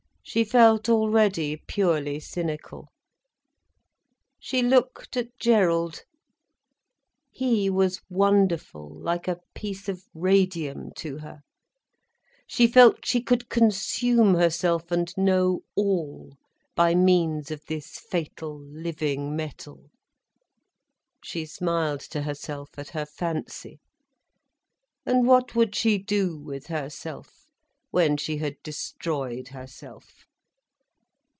She 0.23 0.45
felt 0.45 0.87
already 0.87 1.57
purely 1.57 2.17
cynical. 2.21 2.87
She 4.39 4.61
looked 4.61 5.17
at 5.17 5.37
Gerald. 5.37 6.03
He 7.31 7.69
was 7.69 7.99
wonderful 8.07 8.97
like 8.97 9.27
a 9.27 9.39
piece 9.55 9.89
of 9.89 10.05
radium 10.13 10.91
to 10.97 11.17
her. 11.17 11.41
She 12.47 12.65
felt 12.65 13.05
she 13.05 13.19
could 13.21 13.49
consume 13.49 14.35
herself 14.35 14.89
and 14.89 15.11
know 15.17 15.61
all, 15.75 16.37
by 16.75 16.95
means 16.95 17.51
of 17.51 17.65
this 17.65 17.99
fatal, 17.99 18.61
living 18.63 19.35
metal. 19.35 19.89
She 21.23 21.45
smiled 21.45 22.01
to 22.01 22.21
herself 22.21 22.69
at 22.77 22.89
her 22.89 23.07
fancy. 23.07 23.81
And 25.05 25.27
what 25.27 25.55
would 25.55 25.75
she 25.75 25.97
do 25.97 26.37
with 26.37 26.67
herself, 26.67 27.39
when 27.93 28.15
she 28.15 28.37
had 28.37 28.55
destroyed 28.63 29.49
herself? 29.49 30.25